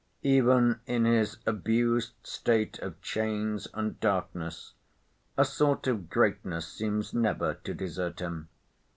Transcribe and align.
Even 0.23 0.79
in 0.87 1.05
his 1.05 1.37
abused 1.45 2.13
state 2.23 2.79
of 2.79 2.99
chains 3.03 3.67
and 3.71 3.99
darkness, 3.99 4.73
a 5.37 5.45
sort 5.45 5.85
of 5.85 6.09
greatness 6.09 6.67
seems 6.67 7.13
never 7.13 7.53
to 7.63 7.75
desert 7.75 8.19
him. 8.19 8.49